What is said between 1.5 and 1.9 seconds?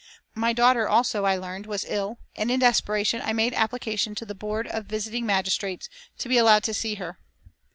was